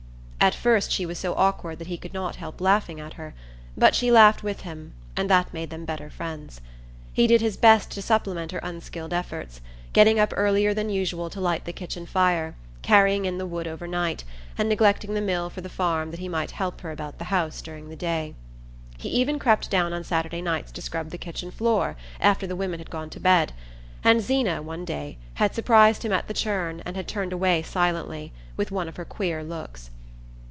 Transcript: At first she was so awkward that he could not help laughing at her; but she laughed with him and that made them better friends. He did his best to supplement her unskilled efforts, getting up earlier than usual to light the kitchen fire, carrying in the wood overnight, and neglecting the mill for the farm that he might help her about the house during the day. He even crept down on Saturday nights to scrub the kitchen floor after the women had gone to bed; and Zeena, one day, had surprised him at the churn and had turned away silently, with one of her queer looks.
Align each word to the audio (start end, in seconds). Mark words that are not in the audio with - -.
At 0.43 0.55
first 0.55 0.91
she 0.91 1.05
was 1.05 1.19
so 1.19 1.35
awkward 1.35 1.77
that 1.77 1.85
he 1.85 1.99
could 1.99 2.15
not 2.15 2.37
help 2.37 2.59
laughing 2.61 2.99
at 2.99 3.13
her; 3.13 3.35
but 3.77 3.93
she 3.93 4.09
laughed 4.09 4.41
with 4.41 4.61
him 4.61 4.93
and 5.15 5.29
that 5.29 5.53
made 5.53 5.69
them 5.69 5.85
better 5.85 6.09
friends. 6.09 6.61
He 7.13 7.27
did 7.27 7.41
his 7.41 7.57
best 7.57 7.91
to 7.91 8.01
supplement 8.01 8.51
her 8.51 8.57
unskilled 8.63 9.13
efforts, 9.13 9.61
getting 9.93 10.19
up 10.19 10.33
earlier 10.35 10.73
than 10.73 10.89
usual 10.89 11.29
to 11.29 11.39
light 11.39 11.65
the 11.65 11.71
kitchen 11.71 12.07
fire, 12.07 12.55
carrying 12.81 13.25
in 13.25 13.37
the 13.37 13.45
wood 13.45 13.67
overnight, 13.67 14.23
and 14.57 14.67
neglecting 14.67 15.13
the 15.13 15.21
mill 15.21 15.51
for 15.51 15.61
the 15.61 15.69
farm 15.69 16.09
that 16.09 16.19
he 16.19 16.27
might 16.27 16.49
help 16.49 16.81
her 16.81 16.89
about 16.89 17.19
the 17.19 17.25
house 17.25 17.61
during 17.61 17.89
the 17.89 17.95
day. 17.95 18.33
He 18.97 19.09
even 19.09 19.37
crept 19.37 19.69
down 19.69 19.93
on 19.93 20.03
Saturday 20.03 20.41
nights 20.41 20.71
to 20.71 20.81
scrub 20.81 21.11
the 21.11 21.19
kitchen 21.19 21.51
floor 21.51 21.95
after 22.19 22.47
the 22.47 22.55
women 22.55 22.79
had 22.79 22.89
gone 22.89 23.11
to 23.11 23.19
bed; 23.19 23.53
and 24.03 24.21
Zeena, 24.23 24.63
one 24.63 24.85
day, 24.85 25.19
had 25.35 25.53
surprised 25.53 26.01
him 26.01 26.11
at 26.11 26.27
the 26.27 26.33
churn 26.33 26.81
and 26.83 26.95
had 26.95 27.07
turned 27.07 27.31
away 27.31 27.61
silently, 27.61 28.33
with 28.57 28.71
one 28.71 28.87
of 28.89 28.95
her 28.95 29.05
queer 29.05 29.43
looks. 29.43 29.91